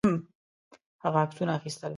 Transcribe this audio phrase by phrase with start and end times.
[1.03, 1.89] هغه عکسونه اخیستل.